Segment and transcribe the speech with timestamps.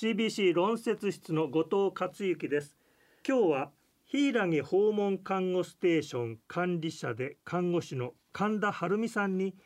[0.00, 2.76] CBC 論説室の後藤克之です。
[3.26, 3.70] 今日は
[4.06, 9.56] 柊訪問看護ステーション管理者で看護師の神田晴美さんに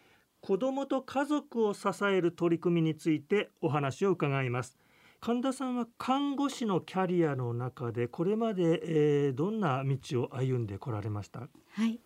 [0.41, 4.79] 子どもと家族を支える取り組みについてお話を伺います。
[5.21, 8.81] 神田さんは看護師のキャリアの中でこれまで、
[9.27, 11.41] えー、どんな道を歩んでこられました？
[11.41, 11.47] は
[11.87, 12.01] い。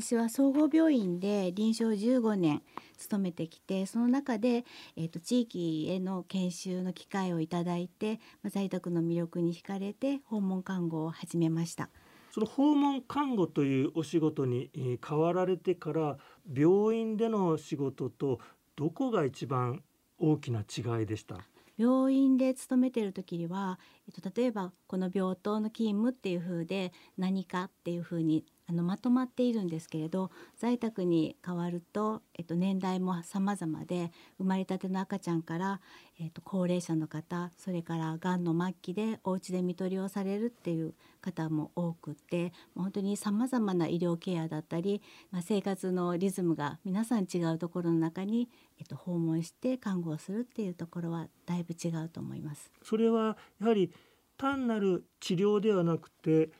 [0.00, 2.62] 私は総合病院で臨床15年
[2.98, 4.64] 勤めてきてその中で、
[4.96, 11.90] えーと、地域への研修の機会をいただいて、まあ、在宅の魅力に惹かれて訪問看護を始めました。
[12.30, 14.70] その訪問看護というお仕事に
[15.04, 16.16] 変わられてから
[16.48, 18.38] 病院での仕事と
[18.76, 19.82] どこが一番
[20.20, 21.38] 大きな違いでした？
[21.76, 35.80] 病院で勤めてる時には、えっと、例えばこの病棟の勤務っていう風で何かっていう風にあのまとまっているんですけれど在宅に変わると、えっと、年代も様々で生まれたての赤ちゃんから、
[36.20, 40.92] えっと、高齢者の方それからがんの末期でお家で看取りをされるっていう
[41.22, 52.70] 方も多くって本当に様々な医療ケアだったり、まあ、生活のリズムが皆さん違うところの中に、えっと、訪問して看護をするっていうところはだいぶ違うと思います。
[52.82, 53.90] それはやはり
[54.36, 56.50] 単なる治療ではなくて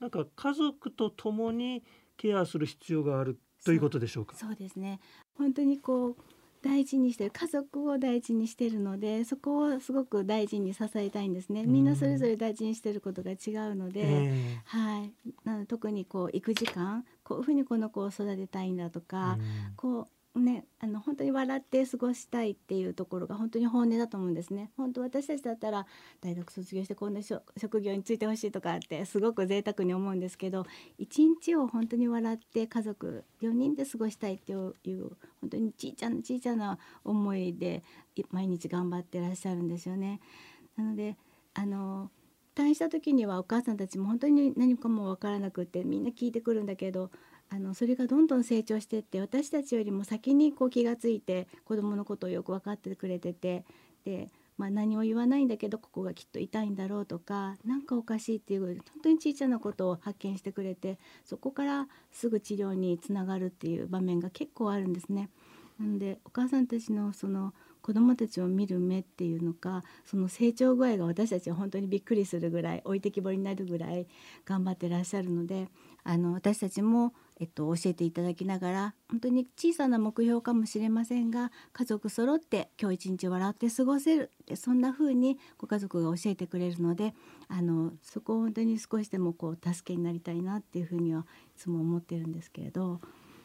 [0.00, 1.82] なんか家族と共に
[2.16, 4.36] ケアする必要があるということでしょうか？
[4.36, 5.00] そうですね。
[5.36, 6.16] 本当にこう
[6.60, 11.64] 大事にしてる家族を大事にしてるのでそこをすごく大事に支えたいんですね。
[11.64, 15.12] みんなそれぞれ大事にしてることが違うので、えー、はい。
[15.44, 19.38] なの特にこう行く時間こういうふうにこの子を育てたいんだとか、
[19.76, 24.70] こうね、あの本当に笑って過ごしたいっていうところが本当に本音だと思うんですね。
[24.76, 25.86] 本当私たちだったら
[26.20, 30.66] 大学卒業してこんな職業に就いてほしいとかってすごく贅沢に思うんですけど
[30.98, 34.74] 一日を本当に笑って家族4人で過ごしたいっていう
[35.40, 37.82] 本当にちいちゃなちいちゃな思いで
[38.30, 40.20] 毎日頑張ってらっしゃるんですよね。
[40.76, 41.16] なので
[41.54, 42.10] あの
[42.54, 47.10] 退院した時にはお母さんたちも本当に何かも分からなくってみんな聞いてくるんだけど
[47.50, 53.64] あのそれがどんどん成長してって私たちよりも先にこう気が付いて子どものことをよく分かってくれてて
[54.04, 54.28] で、
[54.58, 65.30] まあ、何も言わないんだけどここがきっと痛いんだろうとか何かおかしいっていう本当に小さなことを発見してくれてそこからすぐ治療につながるっていう場面が結構あるんですね。
[65.78, 74.06] なのでお母さんたちのその子どもたちを見る目っていうのかその成長具合が私たちは本当にびっくりするぐらい置いてきぼりになるぐらい
[74.44, 75.68] 頑張ってらっしゃるので
[76.04, 87.14] あの私たちもえっと、教えていただきながら本当に小さな目標かもしれませんが家族揃って今日一日笑って過ごせるってそんな風にご家族が教えてくれるので
[87.48, 91.24] あのそこを本当に少しでもこう助けになりたいなっていうふうにはい
[91.56, 93.00] つも思ってるんですけれど。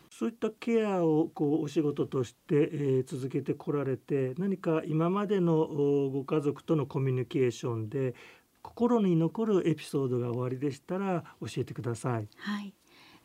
[0.09, 8.13] そういったケアをこうお仕事として、えー、続けてこられて何か今までのご家族とのコミュニケーションで
[8.61, 12.27] 心に残るエピソードが終わりでしたら教えてください。
[12.37, 12.75] はい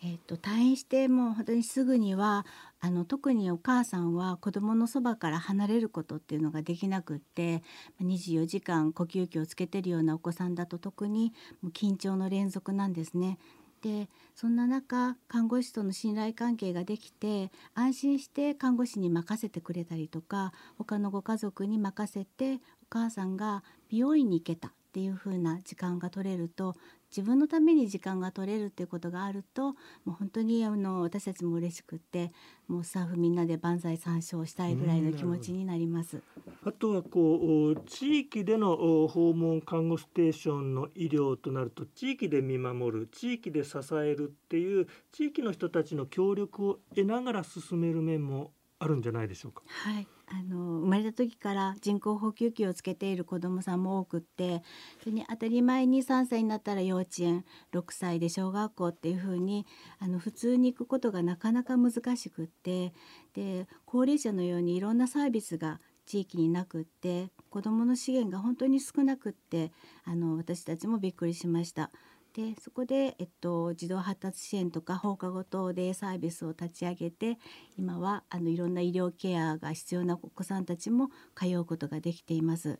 [0.02, 2.46] えーと、退院してもう本当にすぐには
[2.80, 7.62] あの特にお母さんは子どものそばから離れることっていうのができなくって
[8.00, 11.32] 24時間呼吸器をつけてるようなお子さんだと特に
[11.62, 13.38] もう緊張の連続なんですね。
[13.82, 22.58] でそんな中看護師との信頼関係ができて安心して看護師に任せてくれたりとか他のご家族に任せてお
[22.90, 26.74] 母さんが美容院に行けたっていう風な時間が取れると
[27.14, 29.74] 自分のために時間が取れるっていうことがあるとも
[30.08, 32.32] う本当にあの私たちも嬉しくって
[32.68, 36.22] もうスタッフみんなで万歳三唱したいぐらいの気持ちになります。
[36.64, 49.62] あとはこう地域での訪問看護ステーションの医療となると地域で見守る地域で支えるっていう地域の人たちの協力を得ながら進める面もあるんじゃないでしょうか？
[49.66, 54.62] はいあの生まれた時から人工呼吸器をつけている子どもさんも多くって
[55.00, 59.66] それに当たり前に3歳になったら幼稚園6歳で小学校っていう風に
[59.98, 62.92] あに普通に行くことがなかなか難しくって
[63.32, 69.72] で高齢者のようにいろんなサービスが地域になくって子どもの資源が本当に少なくって
[70.04, 71.90] あの私たちもびっくりしました。
[72.38, 77.36] でそこで、えっと、児童発達支援とか放課後等でサービスを立ち上げて
[77.76, 82.78] 今はあのいろんな医療ケアが必要なお子さんたちも通うことができています。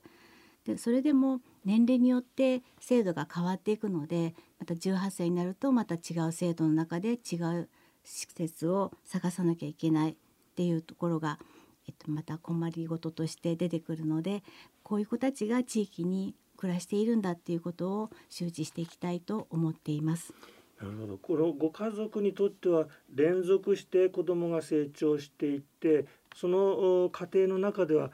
[0.65, 7.69] でそれでも年齢によって制度が変わっていくのでまた18歳になるとまた違う制度の中で違う
[8.05, 10.15] 施設を探さなきゃいけないっ
[10.55, 11.41] ていうところが、
[11.89, 14.45] えっと、また困りごととして出てくるので
[14.85, 20.35] こういう子たちが地域に暮らしているんだっていうことを周知していきたいと思っています。
[20.79, 21.17] なるほど。
[21.19, 26.05] このご家族にとっては連続して子どもが成長していって
[26.37, 28.11] その過程の中では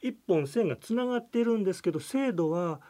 [0.00, 2.80] 一本線がつながっているんですけど制度は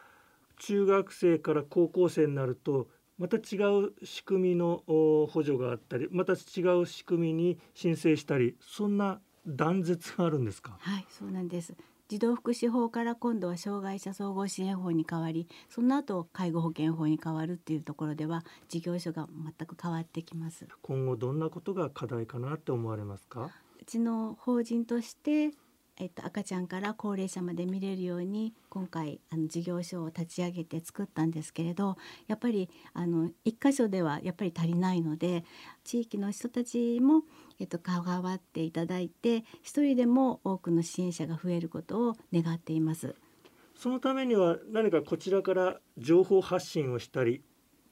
[0.59, 2.87] 中学生から高校生になると
[3.17, 10.77] また違う仕組みの補助があったりまた違う仕組みに申請したりそんな断絶があるんですか？
[10.79, 11.73] はいそうなんです
[12.07, 20.67] 児童福祉法から今度は障害者総合支援法に変わりその後介護保険法に変わるっていうところでは事業所が全く変わってきます。
[20.81, 23.51] 今後どんなことが課題かなって思われますか？
[23.81, 25.51] うちの法人として
[25.99, 31.97] えっと、赤ちゃんから高齢者まで見れるように今回あの事業所を立ち上げて作ったんですけれど
[32.27, 35.43] やっぱりあの一箇所ではやっぱり足りないので
[35.83, 37.23] 地域の人たちも、
[37.59, 43.15] えっと、関わっていただいて一人でも多くの支援者が増えることを願っています。
[43.75, 47.43] そのためには何かこちらから情報発信をしたり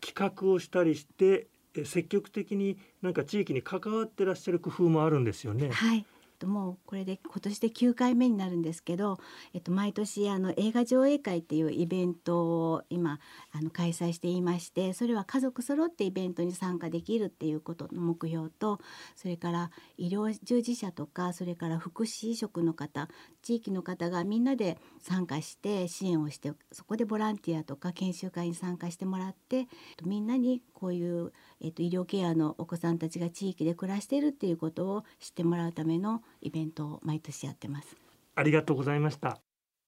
[0.01, 1.47] 企画をしたりして
[1.83, 5.69] 積極的になんか地域に関わってらっしゃる工夫もあるんですよね。
[5.69, 6.05] はい
[6.35, 9.19] ともうこれで今年で9回目になるんですけど、
[9.53, 13.19] えっと、毎年あの映画上映会っていうイベントを今
[13.51, 18.79] あの開催していましてそれは家族揃ってイベントに参加できるっていうことの目標と
[19.15, 23.09] それから医療従事者とかそれから福祉職の方
[23.41, 29.67] 地域の方がみんなで参加して支援をしてそこでボランティアとか研修会に参加してもらって
[30.03, 37.95] みんなにこういう、えっと、医療ケアのお子さんたちが地域で暮らしているっていうことを知ってもらうためのイベントを毎年やってます。
[38.35, 39.41] ありがとうございました。